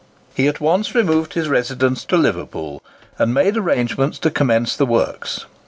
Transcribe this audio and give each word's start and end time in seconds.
He 0.33 0.47
at 0.47 0.59
once 0.59 0.95
removed 0.95 1.35
his 1.35 1.47
residence 1.47 2.03
to 2.05 2.17
Liverpool, 2.17 2.81
and 3.19 3.35
made 3.35 3.55
arrangements 3.55 4.17
to 4.17 4.31
commence 4.31 4.75
the 4.75 4.87
works. 4.87 5.45